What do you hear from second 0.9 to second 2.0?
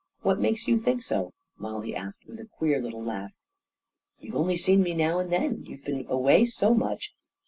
so?" Mollie